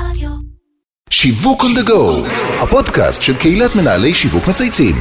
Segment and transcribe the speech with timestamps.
[0.00, 0.30] רדיו.
[1.10, 2.28] שיווק on the go,
[2.62, 4.96] הפודקאסט של קהילת מנהלי שיווק מצייצים.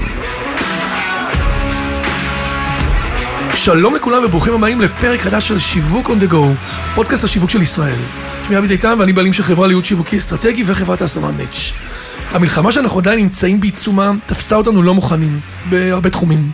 [3.56, 6.46] שלום לכולם וברוכים הבאים לפרק חדש של שיווק on the go,
[6.96, 8.00] פודקאסט השיווק של ישראל.
[8.48, 11.72] שמי אבי זיתן ואני בעלים של חברה לייעוד שיווקי אסטרטגי וחברת ההשמה מאץ'.
[12.32, 15.40] המלחמה שאנחנו עדיין נמצאים בעיצומה תפסה אותנו לא מוכנים
[15.70, 16.52] בהרבה תחומים.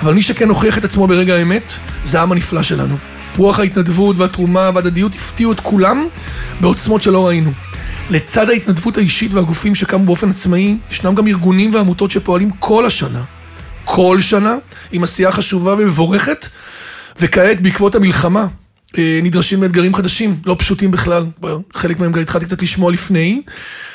[0.00, 1.72] אבל מי שכן הוכיח את עצמו ברגע האמת,
[2.04, 2.96] זה העם הנפלא שלנו.
[3.36, 6.06] רוח ההתנדבות והתרומה וההדדיות הפתיעו את כולם
[6.60, 7.50] בעוצמות שלא ראינו.
[8.10, 13.22] לצד ההתנדבות האישית והגופים שקמו באופן עצמאי, ישנם גם ארגונים ועמותות שפועלים כל השנה,
[13.84, 14.56] כל שנה,
[14.92, 16.48] עם עשייה חשובה ומבורכת,
[17.20, 18.46] וכעת בעקבות המלחמה
[18.98, 21.26] אה, נדרשים לאתגרים חדשים, לא פשוטים בכלל,
[21.74, 23.42] חלק מהם גם התחלתי קצת לשמוע לפני.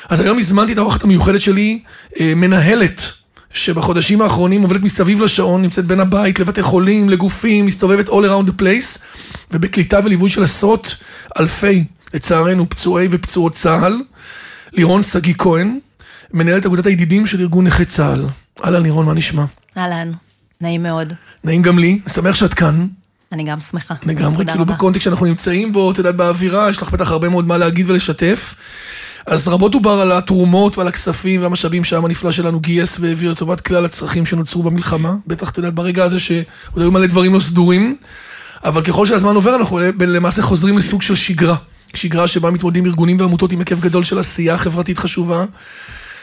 [0.09, 1.79] אז היום הזמנתי את האורחת המיוחדת שלי,
[2.19, 3.11] אה, מנהלת
[3.53, 8.61] שבחודשים האחרונים עובדת מסביב לשעון, נמצאת בין הבית לבתי חולים, לגופים, מסתובבת all around the
[8.61, 8.99] place,
[9.51, 10.95] ובקליטה וליווי של עשרות
[11.39, 14.01] אלפי, לצערנו, פצועי ופצועות צה"ל.
[14.73, 15.79] לירון שגיא כהן,
[16.33, 18.25] מנהלת אגודת הידידים של ארגון נכי צה"ל.
[18.65, 19.45] אהלן לירון, מה נשמע?
[19.77, 20.11] אהלן,
[20.61, 21.13] נעים מאוד.
[21.43, 22.87] נעים גם לי, שמח שאת כאן.
[23.31, 23.95] אני גם שמחה.
[24.05, 24.73] לגמרי, כאילו רבה.
[24.73, 28.55] בקונטקסט שאנחנו נמצאים בו, את יודעת, באווירה, יש לך בטח הרבה מאוד מה להגיד ולשתף.
[29.25, 33.85] אז רבות דובר על התרומות ועל הכספים והמשאבים שהעם הנפלא שלנו גייס והעביר לטובת כלל
[33.85, 35.15] הצרכים שנוצרו במלחמה.
[35.27, 37.97] בטח, את יודעת, ברגע הזה שעוד היו מלא דברים לא סדורים.
[38.63, 41.55] אבל ככל שהזמן עובר, אנחנו למעשה חוזרים לסוג של שגרה.
[41.93, 45.45] שגרה שבה מתמודדים ארגונים ועמותות עם היקף גדול של עשייה חברתית חשובה,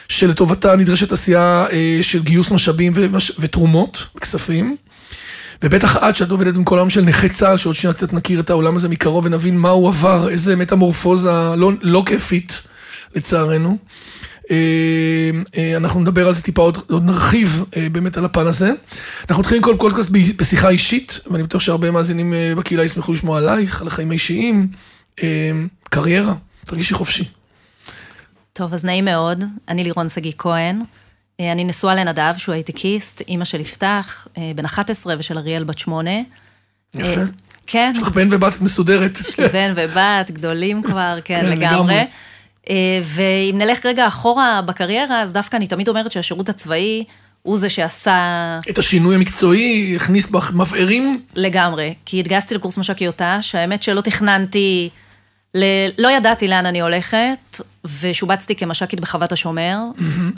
[0.08, 3.32] שלטובתה נדרשת עשייה אה, של גיוס משאבים ומש...
[3.38, 4.76] ותרומות, כספים.
[5.62, 8.50] ובטח את, שאת עובדת עם כל העולם של נכי צה"ל, שעוד שנייה קצת נכיר את
[8.50, 12.62] העולם הזה מקרוב ונבין מה הוא עבר, איזה מטמורפוזה לא, לא כיפית,
[13.14, 13.78] לצערנו.
[14.50, 14.56] אה,
[15.56, 18.72] אה, אנחנו נדבר על זה טיפה, עוד, עוד נרחיב באמת על הפן הזה.
[19.28, 23.86] אנחנו מתחילים כל פודקאסט בשיחה אישית, ואני בטוח שהרבה מאזינים בקהילה ישמחו לשמוע עלייך, על
[23.86, 24.68] החיים האישיים,
[25.82, 26.34] קריירה,
[26.66, 27.24] תרגישי חופשי.
[28.52, 29.44] טוב, אז נעים מאוד.
[29.68, 30.80] אני לירון שגיא כהן.
[31.40, 35.78] אה, אני נשואה לנדב, שהוא הייטקיסט, אימא של יפתח, אה, בן 11 ושל אריאל בת
[35.78, 36.10] 8.
[36.94, 37.20] יפה.
[37.66, 39.18] כן, יש לך בן ובת מסודרת.
[39.20, 41.74] יש לי בן ובת, גדולים כבר, כן, כן, לגמרי.
[41.74, 42.04] לגמרי.
[42.70, 47.04] אה, ואם נלך רגע אחורה בקריירה, אז דווקא אני תמיד אומרת שהשירות הצבאי
[47.42, 51.22] הוא זה שעשה את השינוי המקצועי, הכניס בך מבערים.
[51.34, 54.90] לגמרי, כי התגייסתי לקורס מש"קי יוטה, שהאמת שלא תכננתי,
[55.54, 55.64] ל...
[55.98, 57.60] לא ידעתי לאן אני הולכת,
[58.00, 59.78] ושובצתי כמש"קית בחוות השומר,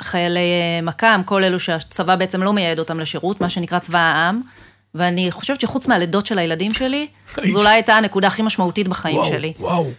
[0.00, 4.41] חיילי אה, מכ"ם, כל אלו שהצבא בעצם לא מייעד אותם לשירות, מה שנקרא צבא העם,
[4.94, 7.06] ואני חושבת שחוץ מהלידות של הילדים שלי,
[7.46, 9.52] זו אולי הייתה הנקודה הכי משמעותית בחיים וואו, שלי.
[9.58, 9.91] וואו.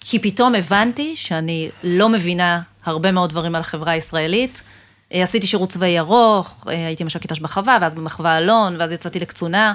[0.00, 4.62] כי פתאום הבנתי שאני לא מבינה הרבה מאוד דברים על החברה הישראלית.
[5.14, 9.20] אה, עשיתי שירות צבאי ארוך, אה, הייתי מש"קית ת"ש בחווה, ואז במחווה אלון, ואז יצאתי
[9.20, 9.74] לקצונה,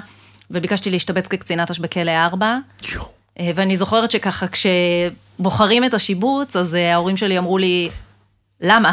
[0.50, 2.58] וביקשתי להשתבץ כקצינת ת"ש בכלא 4.
[2.92, 3.17] יואו.
[3.40, 7.90] אה, ואני זוכרת שככה, כשבוחרים את השיבוץ, אז אה, ההורים שלי אמרו לי,
[8.60, 8.92] למה?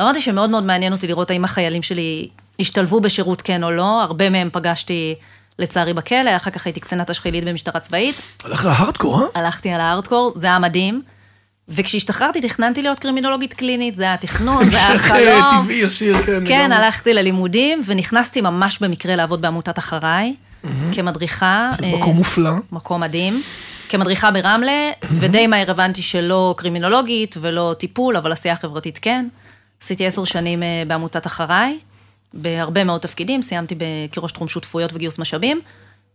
[0.00, 2.28] אמרתי שמאוד מאוד מעניין אותי לראות האם החיילים שלי
[2.60, 5.14] השתלבו בשירות כן או לא, הרבה מהם פגשתי
[5.58, 9.40] לצערי בכלא, אחר כך הייתי קצינת השחילית במשטרה צבאית, הלך להארדקור, אה?
[9.40, 11.02] הלכתי על הארדקור, זה היה מדהים.
[11.68, 15.42] וכשהשתחררתי תכננתי להיות קרימינולוגית קלינית, זה היה התכנון, זה היה המשך החלום.
[15.42, 16.46] אה, טבעי, ישיר, כן.
[16.46, 16.72] כן.
[16.72, 20.34] הלכתי ללימודים, ונכנסתי ממש במקרה לעבוד בעמותת אחריי,
[20.92, 21.70] כמדריכה.
[21.72, 22.50] זה אה, מקום מופלא.
[22.72, 23.42] מקום מדהים.
[23.88, 29.28] כמדריכה ברמלה, ודי מהר הבנתי שלא קרימינולוגית ולא טיפול, אבל עשייה חברתית כן.
[29.82, 31.78] עשיתי עשר שנים אה, בעמותת אחריי,
[32.34, 33.74] בהרבה מאוד תפקידים, סיימתי
[34.12, 35.60] כראש תחום שותפויות וגיוס משאבים,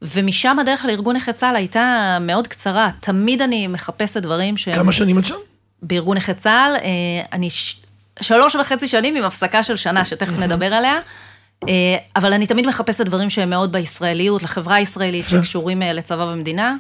[0.02, 2.90] ומשם הדרך לארגון נכי צה"ל הייתה מאוד קצרה.
[3.00, 4.74] תמיד אני מחפשת דברים שהם...
[4.74, 5.36] כמה שנים את שם?
[5.82, 7.76] בארגון נכי צה"ל, אה, אני ש...
[8.22, 11.00] שלוש וחצי שנים עם הפסקה של שנה, שתכף נדבר עליה,
[12.16, 15.26] אבל אני תמיד מחפשת דברים שהם מאוד בישראליות, לחברה הישראלית.
[15.30, 16.76] שקשורים אה, לצבא ומדינה.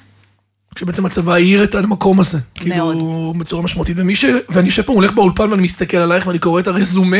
[0.75, 2.37] כשבעצם הצבא העיר את המקום הזה.
[2.55, 3.97] כאילו, בצורה משמעותית.
[3.99, 4.25] ומי ש...
[4.49, 7.17] ואני יושב פה, הולך באולפן ואני מסתכל עלייך ואני קורא את הרזומה.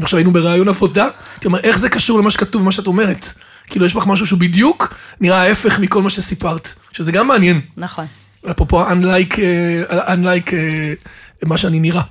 [0.00, 3.26] אם עכשיו היינו בראיון עבודה, הייתי אומר, איך זה קשור למה שכתוב ומה שאת אומרת?
[3.66, 6.72] כאילו, יש בך משהו שהוא בדיוק נראה ההפך מכל מה שסיפרת.
[6.92, 7.60] שזה גם מעניין.
[7.76, 8.06] נכון.
[8.50, 10.92] אפרופו unlike, אה, unlike אה,
[11.44, 12.02] מה שאני נראה.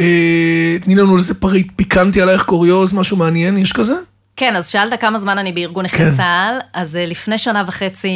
[0.00, 3.94] אה, תני לנו איזה פריט פיקנטי עלייך, קוריוז, משהו מעניין, יש כזה?
[4.36, 6.16] כן, אז שאלת כמה זמן אני בארגון נכי כן.
[6.16, 8.10] צה"ל, אז אה, לפני שנה וחצי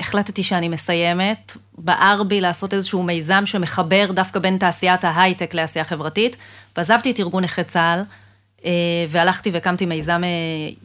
[0.00, 1.56] החלטתי שאני מסיימת.
[1.78, 6.36] בער בי לעשות איזשהו מיזם שמחבר דווקא בין תעשיית ההייטק לעשייה חברתית,
[6.76, 8.02] ועזבתי את ארגון נכי צה"ל,
[8.64, 8.70] אה,
[9.08, 10.22] והלכתי והקמתי מיזם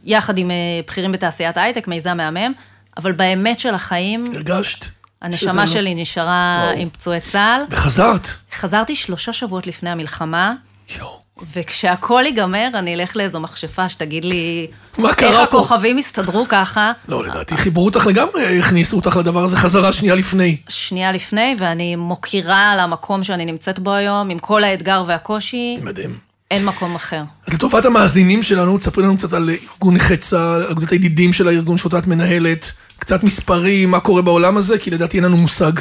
[0.04, 0.50] יחד עם
[0.86, 2.52] בכירים בתעשיית ההייטק, מיזם מהמם,
[2.96, 4.99] אבל באמת של החיים, הרגשת?
[5.22, 6.80] הנשמה שזה לא- שלי נשארה וואו.
[6.80, 7.62] עם פצועי צה"ל.
[7.70, 8.28] וחזרת.
[8.54, 10.54] חזרתי שלושה שבועות לפני המלחמה,
[10.98, 11.20] יואו.
[11.52, 14.66] וכשהכול ייגמר, אני אלך לאיזו מכשפה שתגיד לי,
[14.98, 15.42] מה קרה איך פה?
[15.42, 20.56] הכוכבים הסתדרו ככה, לא, לדעתי חיברו אותך לגמרי, הכניסו אותך לדבר הזה חזרה שנייה לפני.
[20.68, 26.18] שנייה לפני, ואני מוקירה על המקום שאני נמצאת בו היום, עם כל האתגר והקושי, מדהים.
[26.50, 27.22] אין מקום אחר.
[27.46, 31.76] אז לטובת המאזינים שלנו, תספרי לנו קצת על ארגון נכי צה"ל, אגודת הידידים של הארגון
[31.76, 35.72] שאותה את מנהלת, קצת מספרים, מה קורה בעולם הזה, כי לדעתי אין לנו מושג.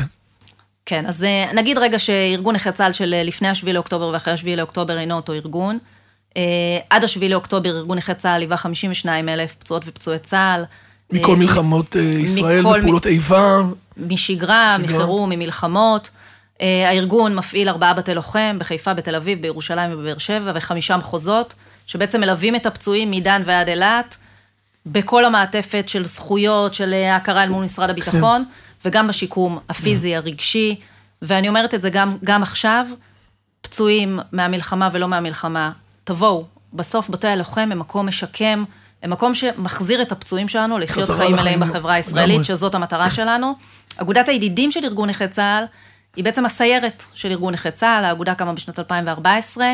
[0.85, 4.55] כן, אז אה, נגיד רגע שארגון נכי צה"ל של אה, לפני השביעי לאוקטובר ואחרי השביעי
[4.55, 5.77] לאוקטובר אינו אותו ארגון.
[6.37, 6.41] אה,
[6.89, 10.63] עד השביעי לאוקטובר ארגון נכי צה"ל היווה 52 אלף פצועות ופצועי צה"ל.
[11.11, 13.61] מכל מלחמות ישראל מכל מ- ופעולות איבה.
[13.97, 14.87] משגרה, שגרה.
[14.87, 16.09] מחירום, ממלחמות.
[16.59, 21.53] הארגון מפעיל ארבעה בתי לוחם בחיפה, בתל אביב, בירושלים ובבאר שבע, וחמישה מחוזות,
[21.87, 24.17] שבעצם מלווים את הפצועים מדן ועד אילת,
[24.85, 28.43] בכל המעטפת של זכויות, של אה, הכרה אל מול משרד הביטחון,
[28.85, 30.79] וגם בשיקום הפיזי, הרגשי,
[31.21, 32.87] ואני אומרת את זה גם, גם עכשיו,
[33.61, 35.71] פצועים מהמלחמה ולא מהמלחמה,
[36.03, 38.63] תבואו, בסוף בתי הלוחם הם מקום משקם,
[39.03, 42.45] הם מקום שמחזיר את הפצועים שלנו לחיות חיים מלאים בחברה הישראלית.
[42.45, 43.55] שזאת המטרה שלנו.
[43.97, 45.63] אגודת הידידים של ארגון נכי צה"ל,
[46.15, 49.73] היא בעצם הסיירת של ארגון נכי צה"ל, האגודה קמה בשנת 2014,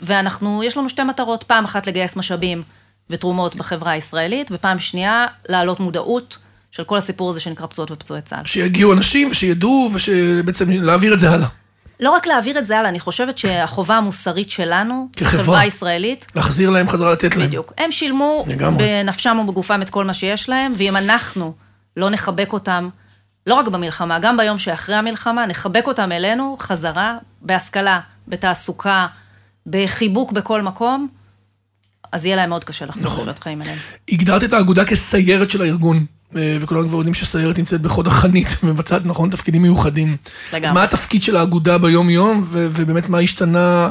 [0.00, 2.62] ואנחנו, יש לנו שתי מטרות, פעם אחת לגייס משאבים
[3.10, 6.38] ותרומות בחברה הישראלית, ופעם שנייה, להעלות מודעות
[6.70, 8.44] של כל הסיפור הזה שנקרא פצועות ופצועי צה"ל.
[8.44, 11.48] שיגיעו אנשים ושידעו, ושבעצם להעביר את זה הלאה.
[12.00, 15.40] לא רק להעביר את זה הלאה, אני חושבת שהחובה המוסרית שלנו, כחברה.
[15.40, 17.46] כחברה הישראלית, להחזיר להם חזרה, לתת להם.
[17.46, 17.72] בדיוק.
[17.78, 18.84] הם שילמו לגמרי.
[18.84, 21.52] בנפשם ובגופם את כל מה שיש להם, ואם אנחנו
[21.96, 22.88] לא נחבק אותם,
[23.46, 29.06] לא רק במלחמה, גם ביום שאחרי המלחמה, נחבק אותם אלינו חזרה, בהשכלה, בתעסוקה,
[29.66, 31.08] בחיבוק בכל מקום,
[32.12, 33.20] אז יהיה להם מאוד קשה לחזור נכון.
[33.20, 33.78] לחיות חיים אליהם.
[34.08, 36.06] הגדרת את האגודה כסיירת של הארגון,
[36.36, 40.16] אה, וכולנו כבר יודעים שסיירת נמצאת בחוד החנית ומבצעת, נכון, תפקידים מיוחדים.
[40.52, 40.68] לגמרי.
[40.68, 43.90] אז מה התפקיד של האגודה ביום-יום, ובאמת מה השתנה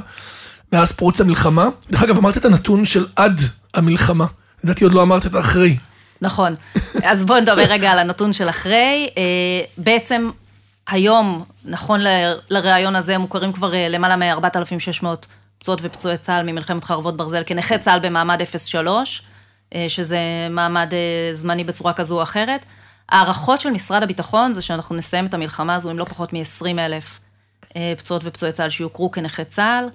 [0.74, 1.68] מאז פרוץ המלחמה?
[1.92, 3.42] דרך אגב, אמרת את הנתון של עד
[3.74, 4.26] המלחמה.
[4.64, 5.78] לדעתי עוד לא אמרת את האחרי.
[6.22, 6.56] נכון.
[7.04, 9.10] אז בואו נדבר רגע על הנתון של אחרי.
[9.18, 9.22] אה,
[9.78, 10.30] בעצם
[10.88, 15.06] היום, נכון ל- לראיון הזה, מוכרים כבר אה, למעלה מ-4,600
[15.62, 19.22] פצועות ופצועי צה"ל ממלחמת חרבות ברזל כנכי צה"ל במעמד 03,
[19.76, 20.18] אה, שזה
[20.50, 22.66] מעמד אה, זמני בצורה כזו או אחרת.
[23.10, 27.20] ההערכות של משרד הביטחון זה שאנחנו נסיים את המלחמה הזו עם לא פחות מ-20 אלף
[27.76, 29.86] אה, פצועות ופצועי צה"ל שיוכרו כנכי צה"ל.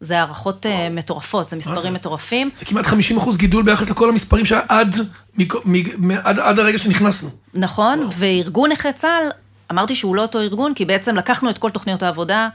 [0.00, 2.50] זה הערכות אה, מטורפות, זה מספרים מטורפים.
[2.56, 4.96] זה כמעט 50% גידול ביחס לכל המספרים שהיה עד,
[5.38, 7.28] מכ- מ- מ- עד, עד הרגע שנכנסנו.
[7.54, 9.28] נכון, וארגון נכי צה"ל,
[9.70, 12.48] אמרתי שהוא לא אותו ארגון, כי בעצם לקחנו את כל תוכניות העבודה,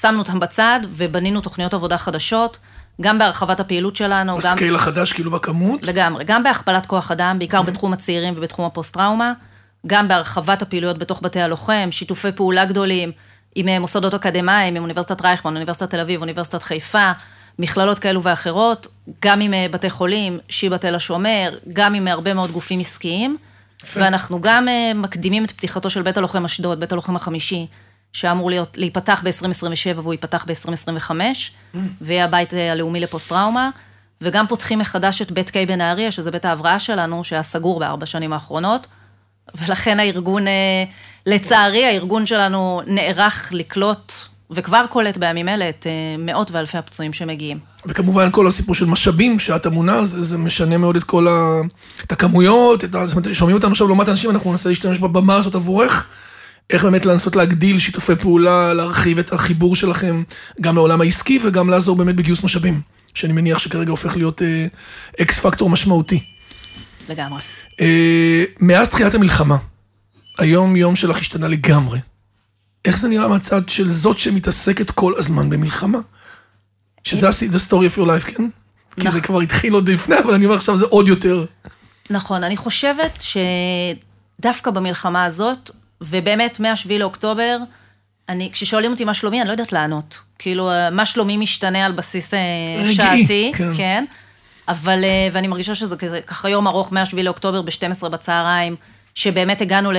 [0.00, 2.58] שמנו אותם בצד ובנינו תוכניות עבודה חדשות,
[3.00, 5.82] גם בהרחבת הפעילות שלנו, גם בסקייל החדש, כאילו, בכמות.
[5.82, 9.32] לגמרי, גם בהכפלת כוח אדם, בעיקר בתחום הצעירים ובתחום הפוסט-טראומה,
[9.86, 13.12] גם בהרחבת הפעילויות בתוך בתי הלוחם, שיתופי פעולה גדולים
[13.54, 17.12] עם אה, מוסדות אקדמיים, עם אוניברסיטת רייכמן, אוניברסיטת תל אביב, אוניברסיטת חיפה,
[17.58, 18.86] מכללות כאלו ואחרות,
[19.24, 23.36] גם עם אה, בתי חולים, שיבא תל השומר, גם עם אה, הרבה מאוד גופים עסקיים,
[23.96, 27.66] ואנחנו גם מקדימים את פתיחתו של בית הלוחם אשדוד, בית הלוחם החמישי,
[28.14, 31.10] שאמור להיות, להיפתח ב-2027 והוא ייפתח ב-2025,
[32.00, 33.70] ויהיה הבית אה, הלאומי לפוסט-טראומה.
[34.20, 38.32] וגם פותחים מחדש את בית קיי בנהריה, שזה בית ההבראה שלנו, שהיה סגור בארבע שנים
[38.32, 38.86] האחרונות,
[39.54, 40.84] ולכן הארגון, אה,
[41.26, 44.12] לצערי, הארגון שלנו נערך לקלוט,
[44.50, 47.58] וכבר קולט בימים אלה, את אה, מאות ואלפי הפצועים שמגיעים.
[47.86, 51.60] וכמובן כל הסיפור של משאבים שאת אמונה על זה, זה משנה מאוד את כל ה...
[52.02, 53.04] את הכמויות, את ה...
[53.32, 56.08] שומעים אותנו עכשיו לא מעט אנשים, אנחנו ננסה להשתמש בבמה הזאת עבורך,
[56.70, 60.22] איך באמת לנסות להגדיל שיתופי פעולה, להרחיב את החיבור שלכם
[60.60, 62.80] גם לעולם העסקי וגם לעזור באמת בגיוס משאבים,
[63.14, 64.66] שאני מניח שכרגע הופך להיות אה,
[65.20, 66.22] אקס פקטור משמעותי.
[67.08, 67.40] לגמרי.
[67.80, 69.56] אה, מאז תחילת המלחמה,
[70.38, 71.98] היום יום שלך השתנה לגמרי.
[72.84, 75.98] איך זה נראה מהצד של זאת שמתעסקת כל הזמן במלחמה?
[77.04, 78.48] שזה ה- the story of your life, כן?
[78.96, 79.20] כי זה נכון.
[79.20, 81.44] כבר התחיל עוד לפני, אבל אני אומר עכשיו זה עוד יותר.
[82.10, 83.24] נכון, אני חושבת
[84.40, 85.70] שדווקא במלחמה הזאת,
[86.00, 87.58] ובאמת מ-7 לאוקטובר,
[88.28, 90.18] אני, כששואלים אותי מה שלומי, אני לא יודעת לענות.
[90.38, 92.38] כאילו, אה, מה שלומי משתנה על בסיס אה,
[92.80, 93.74] רגעי, שעתי, כן.
[93.76, 94.04] כן.
[94.68, 95.96] אבל, אה, ואני מרגישה שזה
[96.26, 98.76] ככה יום ארוך מ-7 לאוקטובר ב-12 בצהריים,
[99.14, 99.96] שבאמת הגענו ל,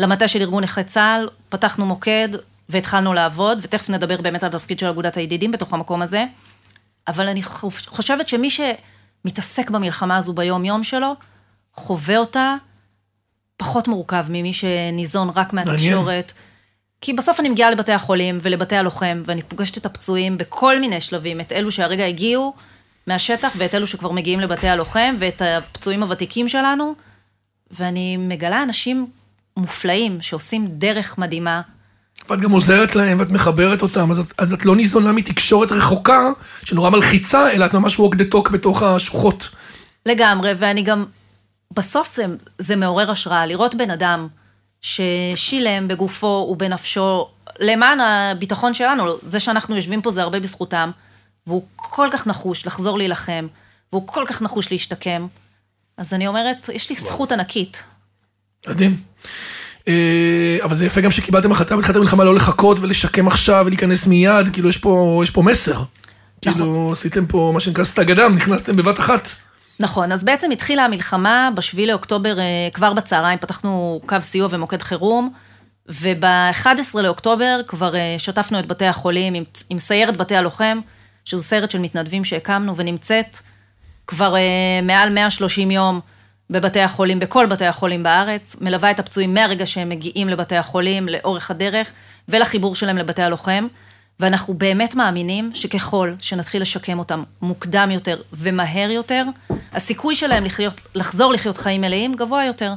[0.00, 2.28] למטה של ארגון נכי צה"ל, פתחנו מוקד
[2.68, 6.24] והתחלנו לעבוד, ותכף נדבר באמת על התפקיד של אגודת הידידים בתוך המקום הזה.
[7.08, 11.14] אבל אני חוש- חושבת שמי שמתעסק במלחמה הזו ביום-יום שלו,
[11.74, 12.54] חווה אותה
[13.58, 16.32] פחות מורכב ממי שניזון רק מהתקשורת.
[17.00, 21.40] כי בסוף אני מגיעה לבתי החולים ולבתי הלוחם, ואני פוגשת את הפצועים בכל מיני שלבים,
[21.40, 22.54] את אלו שהרגע הגיעו
[23.06, 26.94] מהשטח, ואת אלו שכבר מגיעים לבתי הלוחם, ואת הפצועים הוותיקים שלנו,
[27.70, 29.06] ואני מגלה אנשים
[29.56, 31.60] מופלאים שעושים דרך מדהימה,
[32.30, 36.30] ואת גם עוזרת להם ואת מחברת אותם, אז את, אז את לא ניזונה מתקשורת רחוקה,
[36.64, 39.50] שנורא מלחיצה, אלא את ממש walk the talk בתוך השוחות.
[40.06, 41.04] לגמרי, ואני גם,
[41.78, 42.24] בסוף זה,
[42.58, 44.28] זה מעורר השראה, לראות בן אדם
[44.80, 47.28] ששילם בגופו ובנפשו
[47.60, 50.90] למען הביטחון שלנו, זה שאנחנו יושבים פה זה הרבה בזכותם,
[51.46, 53.46] והוא כל כך נחוש לחזור להילחם,
[53.92, 55.26] והוא כל כך נחוש להשתקם,
[55.96, 57.82] אז אני אומרת, יש לי זכות ענקית.
[58.68, 59.00] מדהים.
[59.88, 64.52] אה, אבל זה יפה גם שקיבלתם החלטה בתחילת המלחמה לא לחכות ולשקם עכשיו ולהיכנס מיד,
[64.52, 65.72] כאילו יש פה, יש פה מסר.
[65.72, 65.86] נכון.
[66.40, 69.28] כאילו עשיתם פה מה שנקרא סטג אדם, נכנסתם בבת אחת.
[69.80, 75.32] נכון, אז בעצם התחילה המלחמה, ב-7 לאוקטובר, אה, כבר בצהריים, פתחנו קו סיוע ומוקד חירום,
[75.88, 80.80] וב-11 לאוקטובר כבר אה, שטפנו את בתי החולים עם, עם סיירת בתי הלוחם,
[81.24, 83.38] שזו סיירת של מתנדבים שהקמנו ונמצאת
[84.06, 86.00] כבר אה, מעל 130 יום
[86.50, 91.50] בבתי החולים, בכל בתי החולים בארץ, מלווה את הפצועים מהרגע שהם מגיעים לבתי החולים, לאורך
[91.50, 91.92] הדרך,
[92.28, 93.66] ולחיבור שלהם לבתי הלוחם.
[94.20, 99.24] ואנחנו באמת מאמינים שככל שנתחיל לשקם אותם מוקדם יותר ומהר יותר,
[99.72, 102.72] הסיכוי שלהם לחיות, לחזור לחיות חיים מלאים גבוה יותר.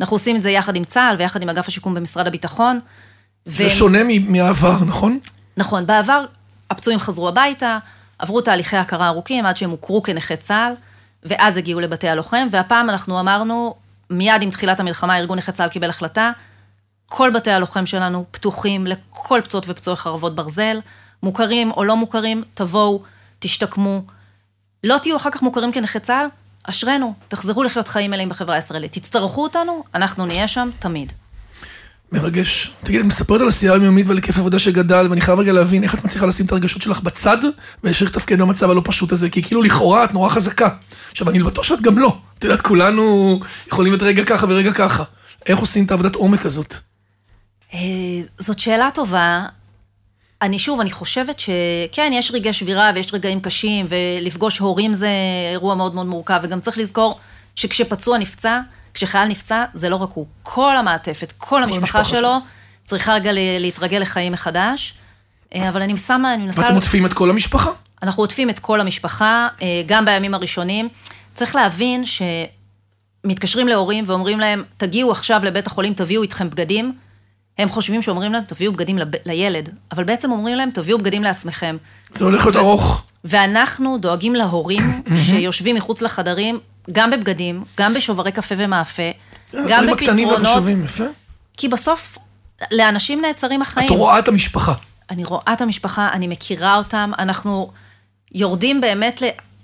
[0.00, 2.80] אנחנו עושים את זה יחד עם צה"ל ויחד עם אגף השיקום במשרד הביטחון.
[3.44, 3.98] זה שונה
[4.28, 5.18] מהעבר, נכון?
[5.56, 6.24] נכון, בעבר
[6.70, 7.78] הפצועים חזרו הביתה,
[8.18, 10.72] עברו תהליכי הכרה ארוכים עד שהם הוכרו כנכי צה"ל,
[11.22, 13.74] ואז הגיעו לבתי הלוחם, והפעם אנחנו אמרנו,
[14.10, 16.32] מיד עם תחילת המלחמה, ארגון נכי צה"ל קיבל החלטה,
[17.06, 20.80] כל בתי הלוחם שלנו פתוחים לכל פצועות ופצועי חרבות ברזל,
[21.22, 23.02] מוכרים או לא מוכרים, תבואו,
[23.38, 24.02] תשתקמו.
[24.84, 26.26] לא תהיו אחר כך מוכרים כנכי צה"ל,
[26.64, 28.92] אשרינו, תחזרו לחיות חיים מלאים בחברה הישראלית.
[28.92, 31.12] תצטרכו אותנו, אנחנו נהיה שם תמיד.
[32.12, 32.70] מרגש.
[32.84, 35.94] תגיד, את מספרת על עשייה יומיומית ועל היקף עבודה שגדל, ואני חייב רגע להבין איך
[35.94, 37.38] את מצליחה לשים את הרגשות שלך בצד,
[37.84, 40.68] ולהשאיר לתפקד במצב הלא פשוט הזה, כי כאילו לכאורה את נורא חזקה.
[41.10, 42.18] עכשיו, אני בטוח שאת גם לא.
[42.38, 45.04] את יודעת, כולנו יכולים להיות רגע ככה ורגע ככה.
[45.46, 46.76] איך עושים את העבודת עומק הזאת?
[47.74, 47.78] אה,
[48.38, 49.46] זאת שאלה טובה.
[50.42, 55.08] אני שוב, אני חושבת שכן, יש רגעי שבירה ויש רגעים קשים, ולפגוש הורים זה
[55.52, 57.18] אירוע מאוד מאוד מורכב, וגם צריך לזכור
[57.54, 58.60] שכשפצוע נפצע,
[58.94, 62.38] כשחייל נפצע, זה לא רק הוא, כל המעטפת, כל, כל המשפחה שלו, שלו
[62.86, 64.94] צריכה רגע להתרגל לחיים מחדש.
[65.54, 66.60] אה, אבל אני שמה, אני מנסה...
[66.60, 67.70] ואתם עוטפים את כל המשפחה?
[68.02, 70.88] אנחנו עוטפים את כל המשפחה, אה, גם בימים הראשונים.
[71.34, 72.04] צריך להבין
[73.24, 76.94] שמתקשרים להורים ואומרים להם, תגיעו עכשיו לבית החולים, תביאו איתכם בגדים.
[77.58, 79.08] הם חושבים שאומרים להם, תביאו בגדים לב...
[79.26, 81.76] לילד, אבל בעצם אומרים להם, תביאו בגדים לעצמכם.
[82.12, 83.04] זה הולך להיות ארוך.
[83.24, 86.58] ואנחנו דואגים להורים שיושבים מחוץ לחדרים,
[86.92, 89.10] גם בבגדים, גם בשוברי קפה ומאפה,
[89.68, 90.52] גם בפתרונות.
[91.56, 92.18] כי בסוף,
[92.72, 93.86] לאנשים נעצרים החיים.
[93.86, 94.72] את רואה את המשפחה.
[95.10, 97.70] אני רואה את המשפחה, אני מכירה אותם, אנחנו
[98.32, 99.22] יורדים באמת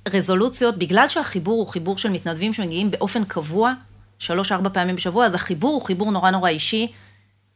[0.08, 3.72] לרזולוציות, בגלל שהחיבור הוא חיבור של מתנדבים שמגיעים באופן קבוע,
[4.18, 6.92] שלוש-ארבע פעמים בשבוע, אז החיבור הוא חיבור נורא נורא אישי.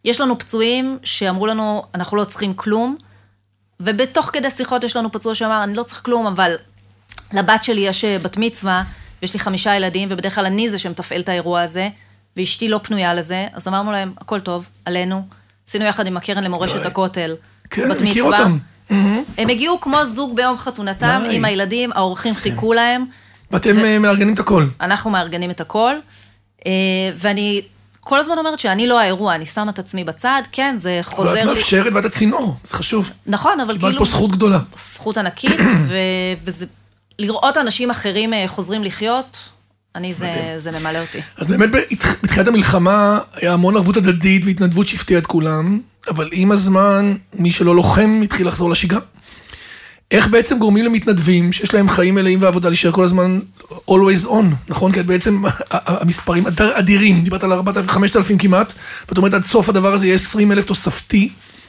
[0.06, 2.96] יש לנו פצועים שאמרו לנו, אנחנו לא צריכים כלום,
[3.80, 6.54] ובתוך כדי שיחות יש לנו פצוע שאמר, אני לא צריך כלום, אבל
[7.32, 8.82] לבת שלי יש אה, בת מצווה,
[9.22, 11.88] ויש לי חמישה ילדים, ובדרך כלל אני זה שמתפעל את האירוע הזה,
[12.36, 15.22] ואשתי לא פנויה לזה, אז אמרנו להם, הכל טוב, עלינו.
[15.68, 17.36] עשינו יחד עם הקרן למורשת הכותל,
[17.70, 18.38] כן, בת מכיר מצווה.
[18.38, 18.58] אותם.
[19.38, 23.04] הם הגיעו כמו זוג ביום חתונתם, עם הילדים, האורחים חיכו להם.
[23.50, 24.00] ואתם ו...
[24.00, 24.66] מארגנים את הכל.
[24.80, 25.94] אנחנו מארגנים את הכל,
[26.66, 26.72] אה,
[27.16, 27.62] ואני
[28.08, 31.40] כל הזמן אומרת שאני לא האירוע, אני שמה את עצמי בצד, כן, זה חוזר לי...
[31.40, 33.10] ואת מאפשרת ואת הצינור, זה חשוב.
[33.26, 33.80] נכון, אבל כאילו...
[33.80, 34.58] קיבלת פה זכות גדולה.
[34.78, 35.94] זכות ענקית, ו...
[36.44, 36.66] וזה...
[37.18, 39.38] לראות אנשים אחרים אה, חוזרים לחיות,
[39.94, 41.18] אני, זה, זה ממלא אותי.
[41.36, 41.70] אז באמת
[42.22, 47.76] בתחילת המלחמה היה המון ערבות הדדית והתנדבות שהפתיעה את כולם, אבל עם הזמן, מי שלא
[47.76, 49.00] לוחם התחיל לחזור לשגרה.
[50.10, 53.40] איך בעצם גורמים למתנדבים שיש להם חיים מלאים ועבודה להישאר כל הזמן
[53.90, 54.92] always on, נכון?
[54.92, 56.44] כי בעצם המספרים
[56.74, 58.72] אדירים, דיברת על 4,000, 5,000 כמעט,
[59.08, 61.28] ואת אומרת עד סוף הדבר הזה יהיה 20 אלף תוספתי,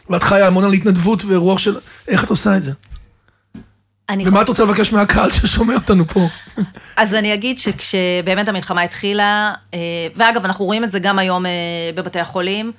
[0.10, 1.76] ואת חיה המון על התנדבות ורוח של...
[2.08, 2.72] איך את עושה את זה?
[4.26, 6.28] ומה את רוצה לבקש מהקהל ששומע אותנו פה?
[6.98, 9.80] אז אני אגיד שכשבאמת המלחמה התחילה, אה,
[10.16, 11.52] ואגב, אנחנו רואים את זה גם היום אה,
[11.96, 12.72] בבתי החולים,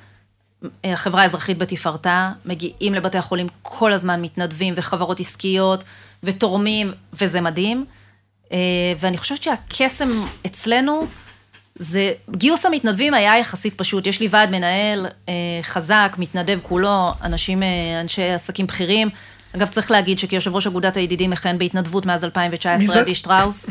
[0.85, 5.85] החברה האזרחית בתפארתה, מגיעים לבתי החולים כל הזמן מתנדבים וחברות עסקיות
[6.23, 7.85] ותורמים, וזה מדהים.
[8.53, 8.59] אה,
[9.01, 10.09] ואני חושבת שהקסם
[10.47, 11.07] אצלנו,
[11.79, 14.07] זה, גיוס המתנדבים היה יחסית פשוט.
[14.07, 19.09] יש לי ועד מנהל אה, חזק, מתנדב כולו, אנשים, אה, אנשי עסקים בכירים.
[19.57, 23.71] אגב, צריך להגיד שכיושב ראש אגודת הידידים מכהן בהתנדבות מאז 2019, אדי שטראוס,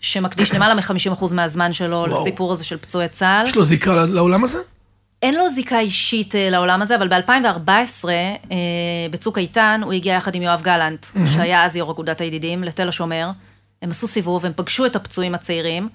[0.00, 2.22] שמקדיש למעלה מ-50% מהזמן שלו וואו.
[2.22, 3.46] לסיפור הזה של פצועי צה"ל.
[3.46, 4.58] יש לו זיקה לעולם הזה?
[5.22, 8.56] אין לו זיקה אישית אה, לעולם הזה, אבל ב-2014, אה,
[9.10, 11.26] בצוק איתן, הוא הגיע יחד עם יואב גלנט, mm-hmm.
[11.26, 13.30] שהיה אז יו"ר אגודת הידידים, לתל השומר.
[13.82, 15.88] הם עשו סיבוב, הם פגשו את הפצועים הצעירים.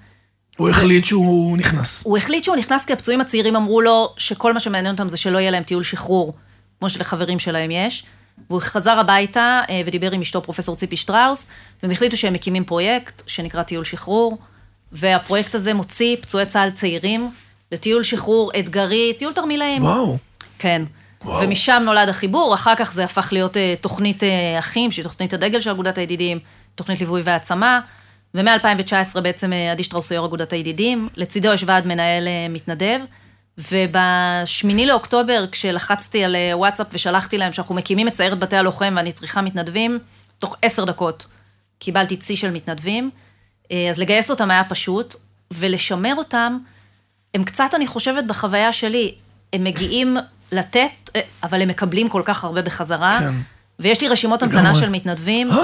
[0.58, 2.04] הוא החליט שהוא נכנס.
[2.06, 5.38] הוא החליט שהוא נכנס כי הפצועים הצעירים אמרו לו שכל מה שמעניין אותם זה שלא
[5.38, 6.34] יהיה להם טיול שחרור,
[6.80, 8.04] כמו שלחברים שלהם יש.
[8.50, 11.48] והוא חזר הביתה אה, ודיבר עם אשתו פרופסור ציפי שטראוס,
[11.84, 14.38] והם החליטו שהם מקימים פרויקט שנקרא טיול שחרור,
[14.92, 17.32] והפרויקט הזה מוציא פצועי צה"ל צעירים
[17.74, 19.84] לטיול שחרור אתגרי, טיול תרמילאים.
[19.84, 20.18] וואו.
[20.60, 20.82] כן.
[21.26, 21.44] וואו.
[21.44, 25.62] ומשם נולד החיבור, אחר כך זה הפך להיות אה, תוכנית אה, אחים, שהיא תוכנית הדגל
[25.62, 26.40] של אגודת הידידים,
[26.76, 27.80] תוכנית ליווי והעצמה,
[28.34, 33.00] ומ-2019 בעצם אה, עדי שטראוס הוא יו"ר אגודת הידידים, לצידו יש ועד מנהל אה, מתנדב,
[33.58, 39.12] ובשמיני לאוקטובר, כשלחצתי על אה, וואטסאפ ושלחתי להם שאנחנו מקימים את סיירת בתי הלוחם ואני
[39.12, 40.00] צריכה מתנדבים,
[40.40, 41.26] תוך עשר דקות
[41.80, 43.10] קיבלתי צי של מתנדבים,
[43.72, 45.16] אה, אז לגייס אותם היה פשוט,
[45.52, 46.58] ולשמר אותם,
[47.34, 49.16] הם קצת, אני חושבת, בחוויה שלי,
[49.54, 50.18] הם מגיעים
[50.52, 53.20] לתת, אה, אבל הם מקבלים כל כך הרבה בחזרה.
[53.20, 53.34] כן.
[53.80, 54.76] ויש לי רשימות המתנה.
[54.76, 55.56] של מתנדבים, אה,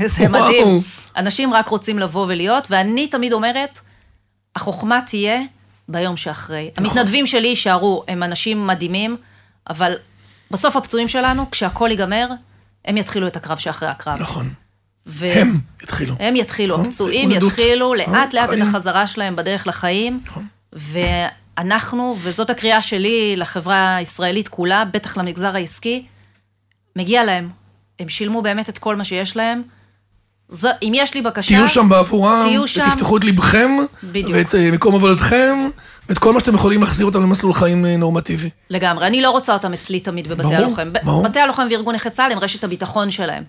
[0.00, 0.28] זה, זה.
[0.28, 0.80] מדהים.
[1.16, 3.80] אנשים רק רוצים לבוא ולהיות, ואני תמיד אומרת,
[4.56, 5.40] החוכמה תהיה
[5.88, 6.70] ביום שאחרי.
[6.72, 6.86] נכון.
[6.86, 9.16] המתנדבים שלי יישארו, הם אנשים מדהימים,
[9.70, 9.94] אבל
[10.50, 12.28] בסוף הפצועים שלנו, כשהכול ייגמר,
[12.84, 14.20] הם יתחילו את הקרב שאחרי הקרב.
[14.20, 14.52] נכון.
[15.06, 16.14] ו- הם התחילו.
[16.20, 17.30] הם יתחילו, נכון, הפצועים.
[17.30, 18.58] יתחילו נכון, לאט לאט את.
[18.62, 20.20] החזרה שלהם בדרך לחיים.
[20.24, 20.46] נכון.
[20.72, 26.04] ואנחנו, וזאת הקריאה שלי לחברה הישראלית כולה, בטח למגזר העסקי,
[26.96, 27.48] מגיע להם.
[27.98, 29.62] הם שילמו באמת את כל מה שיש להם.
[30.48, 31.54] זו, אם יש לי בקשה...
[31.54, 32.82] תהיו שם בעבורם, תהיו שם.
[32.88, 33.70] ותפתחו את לבכם,
[34.04, 34.30] בדיוק.
[34.34, 35.68] ואת אה, מקום עבודתכם,
[36.08, 38.50] ואת כל מה שאתם יכולים להחזיר אותם למסלול חיים אה, נורמטיבי.
[38.70, 39.06] לגמרי.
[39.06, 40.92] אני לא רוצה אותם אצלי תמיד בבתי ברור, הלוחם.
[41.04, 41.22] ברור.
[41.22, 43.44] בתי הלוחם וארגון נכי צה"ל הם רשת הביטחון שלהם.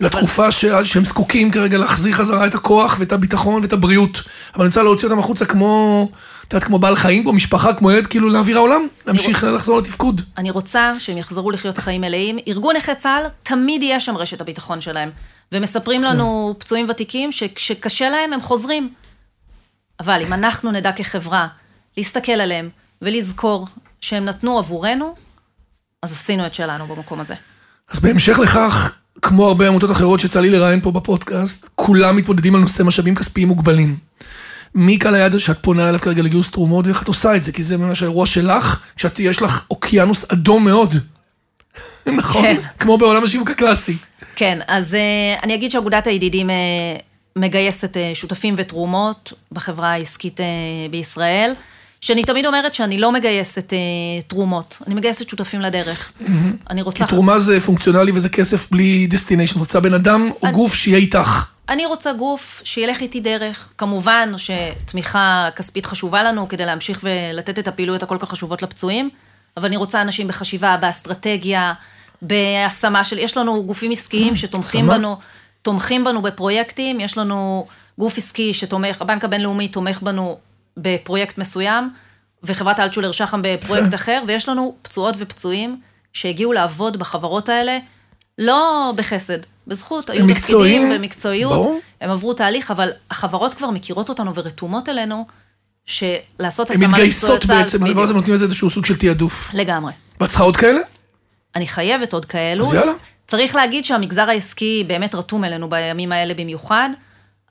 [0.00, 4.22] לתקופה ש- שהם זקוקים כרגע להחזיר חזרה את הכוח ואת הביטחון ואת הבריאות.
[4.54, 6.08] אבל אני רוצה להוציא אותם החוצה כמו,
[6.50, 10.22] את יודעת, כמו בעל חיים, כמו משפחה, כמו ילד, כאילו לאוויר העולם, להמשיך לחזור לתפקוד.
[10.38, 12.38] אני רוצה שהם יחזרו לחיות חיים מלאים.
[12.48, 15.10] ארגון נכי צה"ל, תמיד יהיה שם רשת הביטחון שלהם.
[15.52, 18.92] ומספרים לנו פצועים ותיקים שכשקשה להם, הם חוזרים.
[20.00, 21.48] אבל אם אנחנו נדע כחברה
[21.96, 22.68] להסתכל עליהם
[23.02, 23.66] ולזכור
[24.00, 25.14] שהם נתנו עבורנו,
[26.02, 27.34] אז עשינו את שלנו במקום הזה.
[27.90, 32.60] אז בהמשך לכך, כמו הרבה עמותות אחרות שיצא לי לראיין פה בפודקאסט, כולם מתמודדים על
[32.60, 33.96] נושא משאבים כספיים מוגבלים.
[34.74, 37.52] מי קהל היעד שאת פונה אליו כרגע לגיוס תרומות, ואיך את עושה את זה?
[37.52, 40.94] כי זה ממש האירוע שלך, כשאת, יש לך אוקיינוס אדום מאוד.
[42.18, 42.42] נכון?
[42.42, 42.56] כן.
[42.78, 43.96] כמו בעולם השיווק הקלאסי.
[44.36, 46.52] כן, אז אה, אני אגיד שאגודת הידידים אה,
[47.36, 50.40] מגייסת אה, שותפים ותרומות בחברה העסקית
[50.90, 51.52] בישראל,
[52.00, 56.12] שאני תמיד אומרת שאני לא מגייסת אה, תרומות, אני מגייסת שותפים לדרך.
[56.70, 57.04] אני רוצה...
[57.06, 59.58] כי תרומה זה פונקציונלי וזה כסף בלי destination.
[59.58, 61.46] רוצה בן אדם או אני- גוף שיהיה איתך.
[61.70, 63.72] אני רוצה גוף שילך איתי דרך.
[63.78, 69.10] כמובן שתמיכה כספית חשובה לנו כדי להמשיך ולתת את הפעילויות הכל כך חשובות לפצועים,
[69.56, 71.72] אבל אני רוצה אנשים בחשיבה, באסטרטגיה,
[72.22, 73.18] בהשמה של...
[73.18, 74.98] יש לנו גופים עסקיים שתומכים השמה.
[74.98, 75.16] בנו,
[75.62, 77.66] תומכים בנו בפרויקטים, יש לנו
[77.98, 80.38] גוף עסקי שתומך, הבנק הבינלאומי תומך בנו
[80.76, 81.90] בפרויקט מסוים,
[82.42, 83.94] וחברת אלטשולר שחם בפרויקט.
[83.94, 85.80] אחר, ויש לנו פצועות ופצועים
[86.12, 87.78] שהגיעו לעבוד בחברות האלה,
[88.40, 91.80] לא בחסד, בזכות, היו הם תפקידים במקצועיות, ברור.
[92.00, 95.26] הם עברו תהליך, אבל החברות כבר מכירות אותנו ורתומות אלינו,
[95.86, 98.14] שלעשות הן השמה מתגייסות לפצועי צה"ל, בעצם, הדבר הזה.
[98.14, 99.50] נותנים לזה איזשהו סוג של תעדוף.
[99.54, 99.92] לגמרי.
[100.20, 100.80] ואת צריכה עוד כאלה?
[101.56, 102.66] אני חייבת עוד כאלו.
[102.66, 102.92] אז יאללה.
[103.26, 106.90] צריך להגיד שהמגזר העסקי באמת רתום אלינו בימים האלה במיוחד,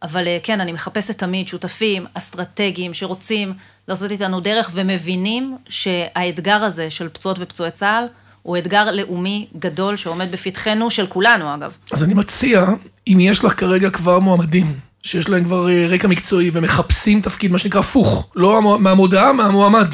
[0.04, 3.54] אבל אה, כן, אני מחפשת תמיד שותפים אסטרטגיים שרוצים
[3.88, 8.06] לעשות איתנו דרך ומבינים שהאתגר הזה של פצועות ופצועי צה"ל
[8.44, 11.72] הוא אתגר לאומי גדול שעומד בפתחנו, של כולנו אגב.
[11.92, 12.66] אז אני מציע,
[13.08, 14.74] אם יש לך כרגע כבר מועמדים,
[15.04, 19.94] שיש להם כבר אה, רקע מקצועי ומחפשים תפקיד, מה שנקרא הפוך, לא המו- מהמודעה, מהמועמד.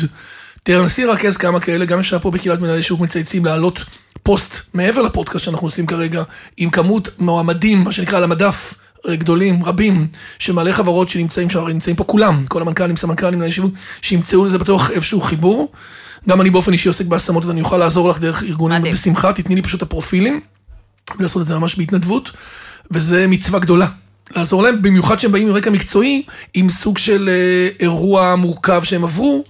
[0.63, 3.86] תנסי לרכז כמה כאלה, גם אפשר פה בקהילת מנהלי שוק מצייצים להעלות
[4.23, 6.23] פוסט מעבר לפודקאסט שאנחנו עושים כרגע,
[6.58, 8.73] עם כמות מועמדים, מה שנקרא על המדף,
[9.10, 10.08] אה, גדולים, רבים,
[10.53, 14.91] מלא חברות שנמצאים שם, נמצאים פה כולם, כל המנכ"לים, סמנכ"לים, מנהלי שיווק, שימצאו לזה בטוח
[14.91, 15.71] איזשהו חיבור.
[16.30, 18.94] גם אני באופן אישי עוסק בהשמות, אז אני אוכל לעזור לך דרך ארגונים מדהים.
[18.94, 20.42] בשמחה, תתני לי פשוט את הפרופילים.
[21.20, 22.32] ולעשות את זה ממש בהתנדבות,
[22.92, 23.88] וזה מצווה גדולה.
[24.36, 29.04] לעזור להם, במיוחד שהם באים עם רקע מקצועי, עם סוג של אה, אירוע מורכב שהם
[29.04, 29.44] עברו,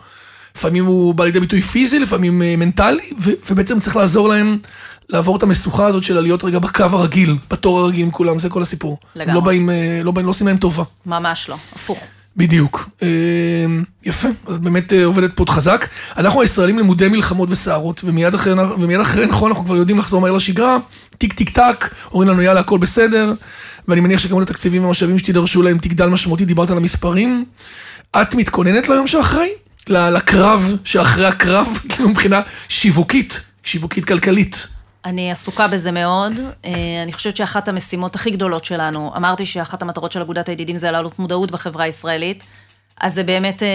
[0.56, 4.58] לפעמים הוא בא לידי ביטוי פיזי, לפעמים אה, מנטלי, ו- ובעצם צריך לעזור להם
[5.10, 8.62] לעבור את המשוכה הזאת של להיות רגע בקו הרגיל, בתור הרגיל עם כולם, זה כל
[8.62, 8.98] הסיפור.
[9.16, 9.34] לגמרי.
[9.36, 10.84] לא באים, אה, לא באים, לא עושים להם טובה.
[11.06, 12.04] ממש לא, הפוך.
[12.38, 12.90] בדיוק.
[13.04, 13.08] אה,
[14.04, 15.88] יפה, אז באמת אה, עובדת פה חזק.
[16.18, 20.32] אנחנו הישראלים למודי מלחמות וסערות, ומיד אחרי, ומיד אחרי, נכון, אנחנו כבר יודעים לחזור מהר
[20.32, 20.78] לשגרה,
[21.18, 23.34] טיק טיק טק, אומרים לנו יאללה, הכל בסדר,
[23.88, 27.46] ואני מניח שכמות התקציבים והמשאבים שתידרשו להם תגדל משמעותית, דיברת על המספרים.
[28.22, 29.50] את מתכוננת ליום שאחרי?
[29.88, 34.68] לקרב שאחרי הקרב, כאילו מבחינה שיווקית, שיווקית כלכלית.
[35.06, 36.34] אני עסוקה בזה מאוד.
[36.66, 36.72] אה,
[37.04, 41.20] אני חושבת שאחת המשימות הכי גדולות שלנו, אמרתי שאחת המטרות של אגודת הידידים זה להעלות
[41.20, 42.44] מודעות בחברה הישראלית,
[43.02, 43.68] אז זה באמת אה,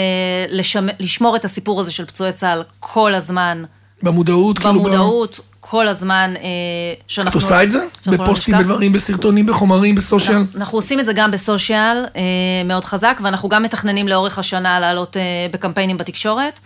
[0.49, 0.87] לשמ...
[0.99, 3.64] לשמור את הסיפור הזה של פצועי צה"ל כל הזמן
[4.03, 4.73] במודעות, כאילו...
[4.73, 6.43] במודעות, כל הזמן אה,
[6.93, 7.40] את שאנחנו...
[7.40, 7.85] עושה את זה?
[8.07, 8.66] לא בפוסטים, נשכח.
[8.66, 10.37] בדברים, בסרטונים, בחומרים, בסושיאל?
[10.37, 12.05] אנחנו, אנחנו עושים את זה גם בסושיאל,
[12.64, 15.16] מאוד חזק, ואנחנו גם מתכננים לאורך השנה לעלות
[15.53, 16.61] בקמפיינים בתקשורת,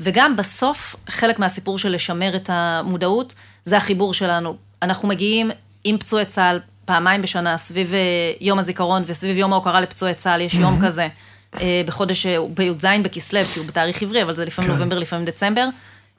[0.00, 4.56] וגם בסוף, חלק מהסיפור של לשמר את המודעות, זה החיבור שלנו.
[4.82, 5.50] אנחנו מגיעים
[5.84, 8.00] עם פצועי צה"ל פעמיים בשנה, סביב אה,
[8.40, 11.08] יום הזיכרון וסביב יום ההוקרה לפצועי צה"ל, יש יום כזה,
[11.60, 14.76] אה, בחודש, אה, בי"ז בכסלו, כי הוא בתאריך עברי, אבל זה לפעמים כן.
[14.76, 15.68] נובמבר, לפעמים דצמבר,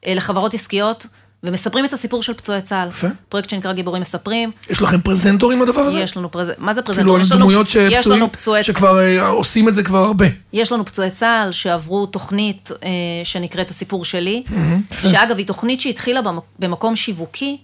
[0.07, 1.05] לחברות עסקיות.
[1.43, 2.87] ומספרים את הסיפור של פצועי צה"ל.
[2.89, 3.07] יפה.
[3.29, 4.51] פרויקט שנקרא גיבורים מספרים.
[4.69, 5.99] יש לכם פרזנטורים לדבר הזה?
[5.99, 6.81] יש לנו פרזנט, מה זה?
[6.81, 10.25] כאילו, יש לנו דמויות שפצועים, לנו פצועי שכבר אה, עושים את זה כבר הרבה.
[10.53, 12.89] יש לנו פצועי צה"ל שעברו תוכנית אה,
[13.23, 14.43] שנקראת הסיפור שלי,
[14.91, 15.09] יפה.
[15.09, 17.57] שאגב, היא תוכנית שהתחילה במק- במקום שיווקי,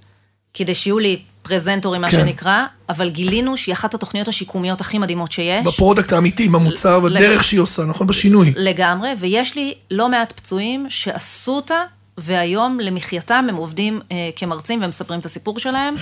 [0.53, 2.17] כדי שיהיו לי פרזנטורים, מה כן.
[2.17, 5.65] שנקרא, אבל גילינו שהיא אחת התוכניות השיקומיות הכי מדהימות שיש.
[5.65, 8.07] ב product האמיתי, במוצר, לג- בדרך שהיא עושה, נכון?
[8.07, 8.53] בשינוי.
[8.55, 11.83] לגמרי, ויש לי לא מעט פצועים שעשו אותה,
[12.17, 15.93] והיום למחייתם הם עובדים אה, כמרצים ומספרים את הסיפור שלהם.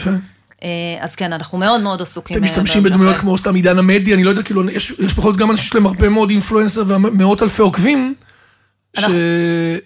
[0.63, 2.37] אה, אז כן, אנחנו מאוד מאוד עסוקים.
[2.37, 5.37] אתם אה, משתמשים בדמויות כמו סתם עידן המדיה, אני לא יודע, כאילו, יש יש זאת
[5.37, 8.15] גם אנשים שיש להם הרבה מאוד influencer ומאות אלפי עוקבים,
[8.95, 9.15] ש- אנחנו-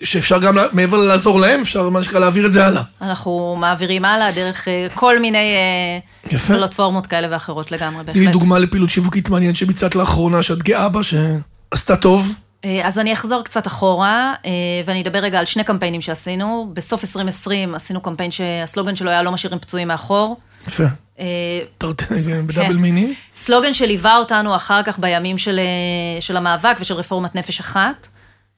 [0.04, 2.82] שאפשר גם, מעבר לעזור להם, אפשר מה שנקרא להעביר את זה הלאה.
[3.02, 5.56] אנחנו מעבירים הלאה דרך אה, כל מיני
[6.32, 6.54] יפה.
[6.54, 8.32] פלטפורמות כאלה ואחרות לגמרי, בהחלט.
[8.32, 12.34] דוגמה לפעילות שיווקית מעניינת שביצעת לאחרונה, שאת גאה בה, שעשתה טוב.
[12.66, 14.52] אה, אז אני אחזור קצת אחורה, אה,
[14.86, 16.72] ואני אדבר רגע על שני קמפיינים שעשינו.
[16.74, 20.38] בסוף 2020 עשינו קמפיין שהסלוגן שלו היה לא משאירים פצועים מאחור.
[20.68, 20.84] יפה.
[21.20, 21.26] אה,
[22.26, 22.48] כן.
[22.48, 23.14] בדאבל מיני.
[23.36, 25.60] סלוגן שליווה אותנו אחר כך בימים של,
[26.20, 28.08] של המאבק ושל רפורמת נפש אחת,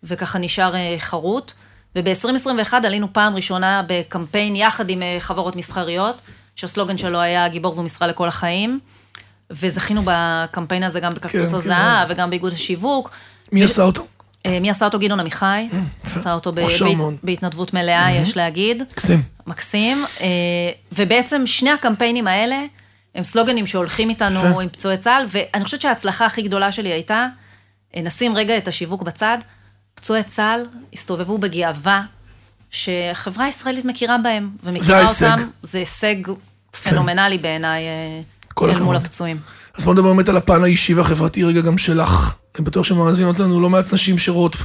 [0.03, 1.51] וככה נשאר חרוט.
[1.95, 6.15] וב-2021 עלינו פעם ראשונה בקמפיין יחד עם חברות מסחריות,
[6.55, 8.79] שהסלוגן שלו היה גיבור זו משרה לכל החיים,
[9.51, 13.09] וזכינו בקמפיין הזה גם בקקטוס כן, הזהב וגם באיגוד השיווק.
[13.51, 14.07] מי עשה אותו?
[14.45, 14.99] אה, מי עשה אותו?
[14.99, 15.67] גדעון עמיחי.
[16.03, 16.19] יפה.
[16.19, 16.53] עשה אותו.
[17.23, 18.83] בהתנדבות מלאה, יש להגיד.
[18.95, 19.21] קסים.
[19.47, 20.05] מקסים.
[20.21, 20.27] אה,
[20.91, 22.61] ובעצם שני הקמפיינים האלה
[23.15, 24.59] הם סלוגנים שהולכים איתנו.
[24.59, 27.27] עם פצועי צה"ל, ואני חושבת שההצלחה הכי גדולה שלי הייתה,
[27.95, 29.37] אה, נשים רגע את השיווק בצד,
[29.95, 32.03] פצועי צה"ל הסתובבו בגאווה
[32.71, 35.25] שהחברה הישראלית מכירה בהם, ומכירה ההישג.
[35.31, 36.15] אותם, זה הישג
[36.83, 38.95] פנומנלי בעיניי אה, אל מול.
[38.95, 39.37] הפצועים.
[39.77, 42.35] אז בוא נדבר באמת על הפן האישי והחברתי רגע גם שלך.
[42.55, 44.55] אני בטוח שמאזינות לנו לא מעט נשים שרואות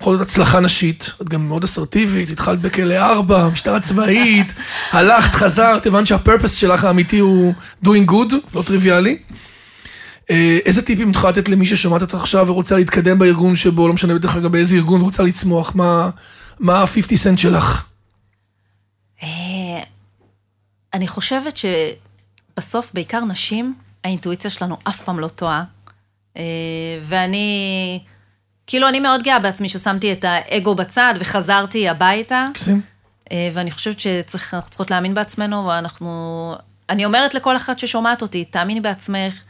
[0.00, 1.10] בכל זאת הצלחה נשית.
[1.22, 4.54] את גם מאוד אסרטיבית, התחלת בכלא ארבע, משטרה צבאית,
[4.92, 9.18] הלכת, חזרת, הבנת שהפרפס שלך האמיתי הוא doing good, לא טריוויאלי.
[10.30, 13.94] אה, איזה טיפים את יכולה לתת למי ששומעת אותך עכשיו ורוצה להתקדם בארגון שבו, לא
[13.94, 16.10] משנה בדרך אגב באיזה ארגון, ורוצה לצמוח, מה
[16.60, 17.84] מה ה-50 סנט שלך?
[19.22, 19.28] אה,
[20.94, 25.64] אני חושבת שבסוף, בעיקר נשים, האינטואיציה שלנו אף פעם לא טועה.
[26.36, 26.42] אה,
[27.02, 28.00] ואני,
[28.66, 32.46] כאילו, אני מאוד גאה בעצמי ששמתי את האגו בצד וחזרתי הביתה.
[32.50, 32.80] מקסים.
[33.32, 36.54] אה, ואני חושבת שאנחנו צריכות להאמין בעצמנו, ואנחנו...
[36.88, 39.42] אני אומרת לכל אחת ששומעת אותי, תאמיני בעצמך,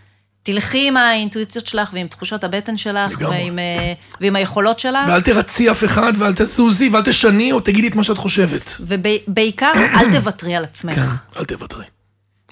[0.42, 3.20] תלכי עם האינטואיציות שלך ועם תחושות הבטן שלך.
[3.20, 5.08] ועם, אה, ועם היכולות שלך.
[5.08, 8.76] ואל תרצי אף אחד, ואל תזוזי, ואל תשני, או תגידי את מה שאת חושבת.
[8.80, 10.94] ובעיקר, אל תוותרי על עצמך.
[10.94, 11.84] כן, אל תוותרי.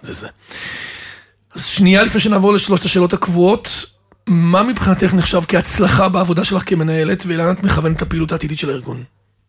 [0.03, 0.29] זה זה.
[1.55, 3.85] אז שנייה לפני שנעבור לשלושת השאלות הקבועות,
[4.27, 9.03] מה מבחינתך נחשב כהצלחה בעבודה שלך כמנהלת, ולאן את מכוונת את הפעילות העתידית של הארגון?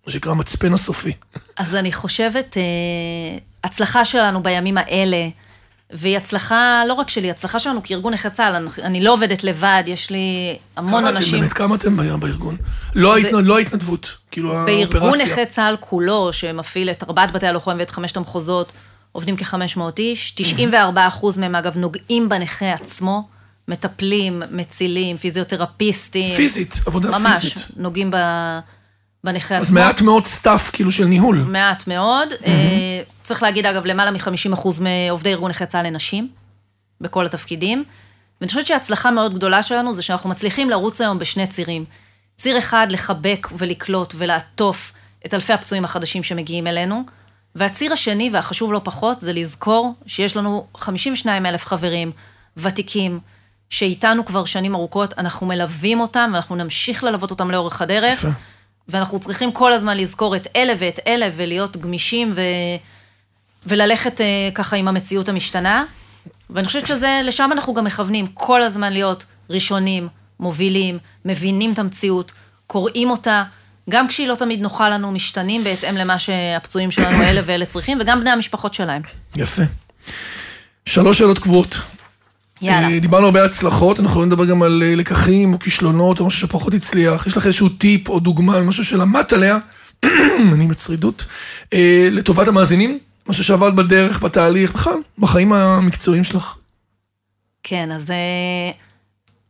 [0.06, 1.12] מה שנקרא המצפן הסופי.
[1.58, 2.64] אז אני חושבת, אה,
[3.64, 5.28] הצלחה שלנו בימים האלה,
[5.92, 10.10] והיא הצלחה, לא רק שלי, הצלחה שלנו כארגון נכי צה"ל, אני, לא עובדת לבד, יש
[10.10, 11.40] לי המון כמה אנשים.
[11.40, 12.58] באמת, כמה אתם ב- בארגון?
[12.96, 15.26] לא ההתנ- לא ההתנדבות, כאילו בארגון האופרציה.
[15.26, 18.72] נכי צה"ל כולו, שמפעיל את ארבעת בתי הלוחם ואת חמשת המחוזות,
[19.12, 23.28] עובדים כ-500 איש, 94 אחוז מהם אגב נוגעים בנכה עצמו,
[23.68, 26.36] מטפלים, מצילים, פיזיותרפיסטים.
[26.36, 27.68] פיזית, עבודה ממש, פיזית.
[27.78, 28.16] נוגעים ב...
[29.24, 29.80] בנכה אז עצמו.
[29.80, 31.38] מעט מאוד staff, כאילו, של ניהול.
[31.38, 32.30] מעט מאוד.
[32.46, 36.30] אה, צריך להגיד, אגב, למעלה מ-50% מעובדי ארגון נכי צה"ל הן נשים,
[37.02, 37.84] בכל התפקידים.
[38.42, 41.86] ואני חושבת שההצלחה מאוד גדולה שלנו זה שאנחנו מצליחים לרוץ היום בשני צירים.
[42.38, 44.92] ציר אחד, לחבק ולקלוט ולעטוף
[45.26, 47.04] את אלפי הפצועים החדשים שמגיעים אלינו.
[47.56, 52.12] והציר השני, והחשוב לא פחות, זה לזכור שיש לנו 52 אלף חברים
[52.58, 53.20] ותיקים,
[53.70, 58.26] שאיתנו כבר שנים ארוכות, אנחנו מלווים אותם, ואנחנו נמשיך ללוות אותם לאורך הדרך.
[58.90, 62.42] ואנחנו צריכים כל הזמן לזכור את אלה ואת אלה, ולהיות גמישים ו...
[63.66, 65.84] וללכת אה, ככה עם המציאות המשתנה.
[66.50, 70.08] ואני חושבת שזה, לשם אנחנו גם מכוונים, כל הזמן להיות ראשונים,
[70.40, 72.32] מובילים, מבינים את המציאות,
[72.68, 73.44] קוראים אותה,
[73.90, 78.22] גם כשהיא לא תמיד נוחה לנו, משתנים בהתאם למה שהפצועים שלנו אלה ואלה צריכים, וגם
[78.22, 79.02] בני המשפחות שלהם.
[79.36, 79.64] יפה.
[80.86, 81.78] שלוש שאלות קבועות.
[82.62, 82.90] יאללה.
[82.94, 86.26] אה, דיברנו הרבה על הצלחות, אנחנו יכולים לדבר גם על אה, לקחים או כישלונות או
[86.26, 87.28] משהו שפחות הצליח.
[87.28, 89.58] יש לך איזשהו טיפ או דוגמה, משהו שלמדת עליה,
[90.54, 91.26] אני מצרידות,
[91.74, 96.56] אה, לטובת המאזינים, משהו שעבד בדרך, בתהליך, בכלל, בחיים המקצועיים שלך.
[97.64, 98.12] כן, אז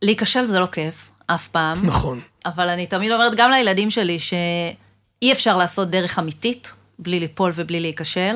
[0.01, 1.85] להיכשל זה לא כיף, אף פעם.
[1.85, 2.19] נכון.
[2.45, 7.79] אבל אני תמיד אומרת גם לילדים שלי שאי אפשר לעשות דרך אמיתית בלי ליפול ובלי
[7.79, 8.35] להיכשל.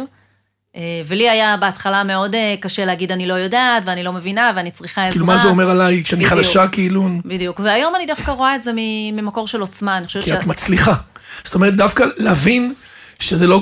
[0.76, 4.72] אה, ולי היה בהתחלה מאוד אה, קשה להגיד אני לא יודעת ואני לא מבינה ואני
[4.72, 5.12] צריכה עזרה.
[5.12, 6.30] כאילו, מה זה אומר עליי בדיוק.
[6.30, 8.72] חלשה, כאילו, בדיוק, והיום אני דווקא רואה את זה
[9.14, 10.94] ממקור של עוצמה, אני חושבת כי את מצליחה.
[11.44, 12.74] זאת אומרת, דווקא להבין
[13.20, 13.62] שזה לא...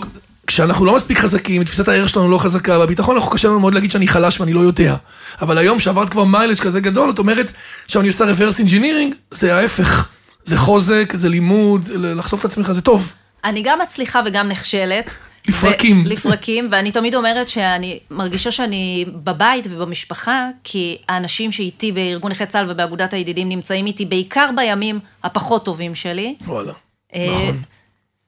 [0.51, 3.91] כשאנחנו לא מספיק חזקים, תפיסת הערך שלנו לא חזקה, והביטחון, אנחנו קשה לנו מאוד להגיד
[3.91, 4.95] שאני חלש ואני לא יודע.
[5.41, 7.51] אבל היום, שעברת כבר מיילג' כזה גדול, את אומרת,
[7.85, 10.09] עכשיו אני עושה reverse engineering, זה ההפך.
[10.43, 13.13] זה חוזק, זה לימוד, זה לחשוף את עצמך, זה טוב.
[13.43, 15.11] אני גם מצליחה וגם נכשלת.
[15.47, 16.03] לפרקים.
[16.05, 22.45] ו- לפרקים, ואני תמיד אומרת שאני מרגישה שאני בבית ובמשפחה, כי האנשים שאיתי בארגון נכי
[22.45, 26.35] צה"ל ובאגודת הידידים נמצאים איתי בעיקר בימים הפחות טובים שלי.
[26.47, 26.73] וואלה.
[27.15, 27.61] אה, נכון.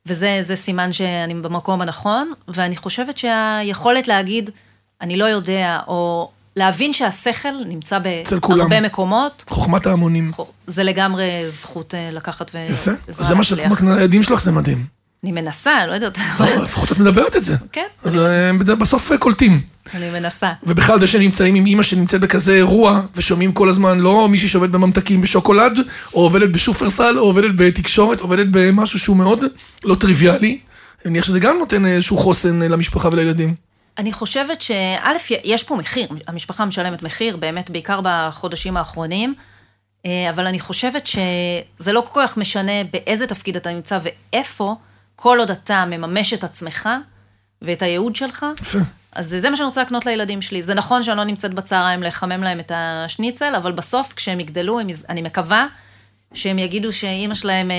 [0.06, 4.50] וזה זה סימן שאני במקום הנכון, ואני חושבת שהיכולת להגיד,
[5.02, 8.00] אני לא יודע, או להבין שהשכל נמצא.
[8.00, 10.32] בהרבה מקומות, חוכמת ההמונים.
[10.68, 12.92] זה לגמרי זכות אה, לקחת ועזרה יפה.
[13.08, 13.28] להצליח.
[13.28, 14.86] זה מה שאת מקנה לילדים שלך, זה מדהים.
[15.24, 16.18] אני מנסה, אני לא יודעת.
[16.40, 17.56] לא, לפחות את מדברת את זה.
[17.72, 19.62] כן, אז אה, בסוף אה, קולטים.
[19.94, 20.52] אני מנסה.
[20.64, 25.22] ובכלל זה שנמצאים עם אימא שנמצאת בכזה אירוע, ושומעים כל הזמן לא מישהי שעובדת בממתקים
[25.22, 25.80] בשוקולד,
[26.14, 29.46] או עובדת בשופרסל, או עובדת בתקשורת, עובדת במשהו שהוא מאוד
[29.84, 30.60] לא טריוויאלי.
[31.06, 33.56] אני מניח שזה גם נותן איזשהו חוסן אה, למשפחה ולילדים.
[33.98, 39.34] אני חושבת שא', יש פה מחיר, המשפחה משלמת מחיר, באמת, בעיקר בחודשים האחרונים,
[40.06, 44.76] אבל אני חושבת שזה לא כל כך משנה באיזה תפקיד אתה נמצא ואיפה,
[45.24, 46.90] כל עוד אתה מממש את עצמך
[47.62, 48.46] ואת הייעוד שלך.
[49.12, 50.64] אז זה מה שאני רוצה לקנות לילדים שלי.
[50.64, 54.88] זה נכון שאני לא נמצאת בצהריים לחמם להם את השניצל, אבל בסוף, כשהם יגדלו, הם,
[55.10, 55.68] אני מקווה
[56.34, 57.76] שהם יגידו שאימא שלהם אה,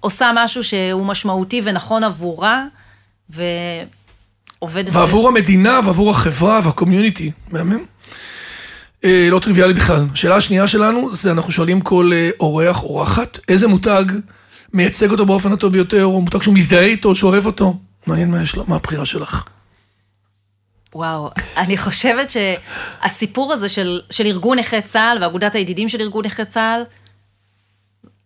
[0.00, 2.64] עושה משהו שהוא משמעותי ונכון עבורה,
[3.30, 4.92] ועובדת...
[4.92, 7.30] ועבור המדינה, ועבור החברה, והקומיוניטי.
[7.50, 7.84] מהמם.
[9.04, 10.06] אה, לא טריוויאלי בכלל.
[10.12, 14.04] השאלה השנייה שלנו, זה אנחנו שואלים כל אה, אורח, אורחת, איזה מותג
[14.72, 17.76] מייצג אותו באופן הטוב ביותר, או מותג שהוא מזדהה איתו, שאוהב אותו.
[18.06, 19.44] מעניין מה יש מה הבחירה שלך.
[20.94, 26.44] וואו, אני חושבת שהסיפור הזה של, של ארגון נכי צה"ל ואגודת הידידים של ארגון נכי
[26.44, 26.82] צה"ל,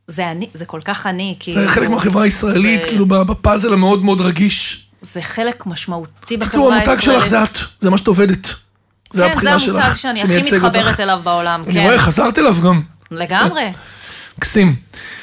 [0.08, 1.60] זה אני, זה כל כך אני, כאילו...
[1.62, 4.86] זה חלק מהחברה הישראלית, זה- כאילו בפאזל המאוד מאוד רגיש.
[5.02, 6.88] זה חלק משמעותי בחברה בקיצור, הישראלית.
[6.88, 8.46] המותג שלך זה את, זה מה שאת עובדת.
[9.10, 9.84] זה כן, הבחירה זה שלך.
[9.84, 11.00] המותג שאני הכי שמייצג מתחברת אותך.
[11.00, 11.80] אליו בעולם, אני כן.
[11.82, 12.82] רואה, חזרת אליו גם.
[13.10, 13.64] לגמרי.
[14.38, 14.76] מקסים.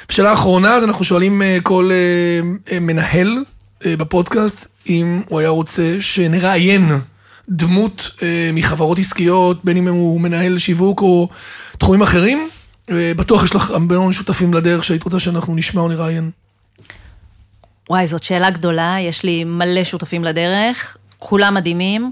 [0.10, 3.44] בשאלה האחרונה, אז אנחנו שואלים אה, כל אה, אה, מנהל
[3.86, 7.00] בפודקאסט, אם הוא היה רוצה שנראיין
[7.50, 8.12] דמות
[8.54, 11.30] מחברות עסקיות, בין אם הוא מנהל שיווק או
[11.78, 12.50] תחומים אחרים.
[12.90, 16.32] בטוח יש לך הרבה שותפים לדרך שהיית רוצה שאנחנו נשמע או נראיין.
[17.90, 22.12] וואי, זאת שאלה גדולה, יש לי מלא שותפים לדרך, כולם מדהימים,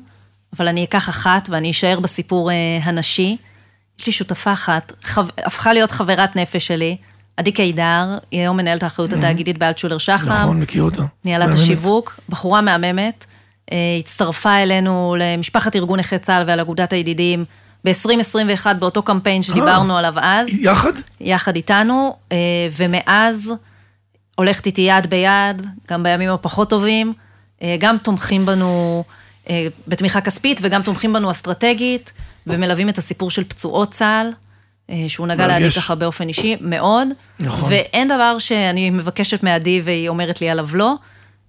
[0.57, 2.49] אבל אני אקח אחת ואני אשאר בסיפור
[2.81, 3.37] הנשי.
[3.99, 5.21] יש לי שותפה אחת, חו...
[5.37, 6.97] הפכה להיות חברת נפש שלי,
[7.37, 10.31] עדי קידר, היא היום מנהלת האחריות התאגידית באלטשולר שחם.
[10.31, 11.03] נכון, מכיר אותה.
[11.25, 11.63] ניהלה את מהממת.
[11.63, 13.25] השיווק, בחורה מהממת,
[13.71, 17.45] אה, הצטרפה אלינו למשפחת ארגון נכי צה"ל ועל אגודת הידידים
[17.85, 20.49] ב-2021 באותו קמפיין שדיברנו עליו אז.
[20.59, 20.93] יחד?
[21.21, 22.37] יחד איתנו, אה,
[22.77, 23.53] ומאז
[24.35, 27.13] הולכת איתי יד ביד, גם בימים הפחות טובים,
[27.61, 29.03] אה, גם תומכים בנו
[29.49, 32.11] אה, בתמיכה כספית וגם תומכים בנו אסטרטגית,
[32.47, 34.31] ומלווים את הסיפור של פצועות צה"ל, אה,
[35.07, 35.47] שהוא נגע.
[35.47, 37.07] לידי ככה באופן אישי, מאוד.
[37.39, 37.69] נכון.
[37.71, 40.95] ואין דבר שאני מבקשת מעדי והיא אומרת לי עליו לא,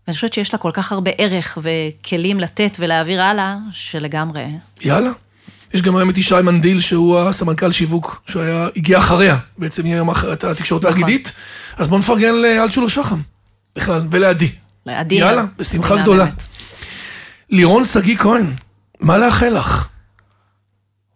[0.06, 4.46] ואני חושבת שיש לה כל כך הרבה ערך וכלים לתת ולהעביר הלאה, שלגמרי.
[4.80, 5.10] יאללה.
[5.74, 10.08] יש גם היום את ישי מנדיל, שהוא הסמנכ"ל שיווק, שהיה, הגיע אחריה, בעצם יהיה היום
[10.08, 11.02] אחרי התקשורת נכון.
[11.02, 11.32] האגידית.
[11.76, 13.20] אז בוא נפרגן לאלטשולר שחם,
[13.76, 14.50] בכלל, ולעדי.
[14.86, 15.14] לעדי.
[15.14, 16.26] יאללה, בשמחה היא גדולה.
[17.50, 18.52] לירון שגיא כהן,
[19.00, 19.88] מה לאחל לך?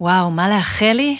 [0.00, 1.16] וואו, מה לאחל לי?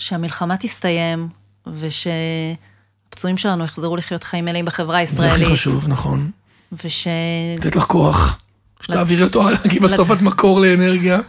[0.00, 1.28] שהמלחמה תסתיים,
[1.66, 5.48] ושהפצועים שלנו יחזרו לחיות חיים מלאים בחברה זה הכי הישראלית.
[5.48, 6.30] חשוב, נכון.
[6.84, 7.06] וש...
[7.58, 8.38] לתת לך כוח,
[8.82, 11.20] שתעבירי אותו הלאה, כי בסוף את מקור לאנרגיה.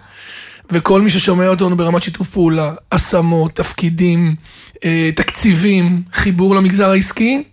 [0.72, 4.36] וכל מי ששומע אותנו ברמת שיתוף פעולה, השמות, תפקידים,
[4.86, 7.44] אה, תקציבים, חיבור למגזר העסקי,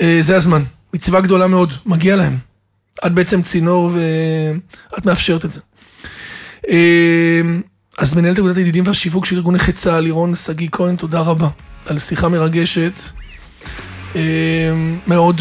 [0.00, 0.62] אה, זה הזמן.
[0.94, 2.38] מצווה גדולה מאוד, מגיע להם.
[3.06, 3.90] את בעצם צינור
[4.92, 5.60] ואת מאפשרת את זה.
[8.00, 11.48] אז מנהלת אגודת הידידים והשיווק של ארגון נכי צה"ל, לירון שגיא כהן, תודה רבה
[11.86, 13.00] על שיחה מרגשת.
[14.16, 14.20] אה,
[15.06, 15.40] מאוד,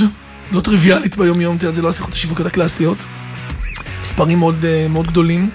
[0.51, 2.97] לא טריוויאלית ביום יום, את יודעת, זה לא השיחות השיווקיות הקלאסיות.
[4.01, 5.49] מספרים מאוד, אה, מאוד גדולים.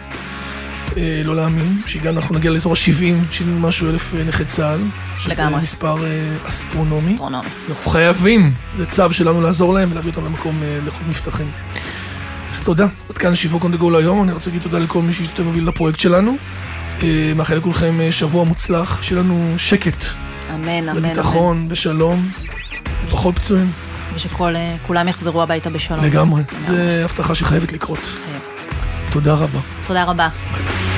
[0.97, 4.81] אה, לא להאמין, שהגענו, אנחנו נגיע לאזור ה-70, 70 משהו אלף נכי צה"ל.
[5.19, 5.63] שזה לגמרי.
[5.63, 7.13] מספר אה, אסטרונומי.
[7.13, 7.49] אסטרונומי.
[7.69, 11.51] אנחנו חייבים, זה צו שלנו לעזור להם ולהביא אותם למקום לחוף מבטחים.
[12.53, 15.13] אז תודה, עד כאן שיווק on the go להיום, אני רוצה להגיד תודה לכל מי
[15.13, 16.37] שהשתתף והוביל לפרויקט שלנו.
[17.03, 20.05] אה, מאחל לכולכם אה, שבוע מוצלח, שיהיה לנו שקט,
[20.55, 21.03] אמן, אמן.
[21.03, 22.29] בביטחון, בשלום,
[23.11, 23.71] פחות פצועים,
[24.15, 26.05] ושכולם יחזרו הביתה בשלום.
[26.05, 26.43] לגמרי.
[26.61, 28.13] זה הבטחה שחייבת לקרות.
[29.13, 29.61] תודה רבה.
[29.87, 30.29] תודה רבה.
[30.29, 30.94] רדיו.